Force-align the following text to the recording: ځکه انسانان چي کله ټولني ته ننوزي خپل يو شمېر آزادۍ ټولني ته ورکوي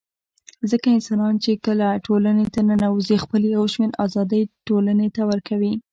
ځکه 0.69 0.87
انسانان 0.91 1.33
چي 1.43 1.51
کله 1.65 1.87
ټولني 2.05 2.45
ته 2.53 2.59
ننوزي 2.69 3.17
خپل 3.23 3.41
يو 3.55 3.63
شمېر 3.73 3.91
آزادۍ 4.05 4.43
ټولني 4.67 5.07
ته 5.15 5.21
ورکوي 5.31 5.73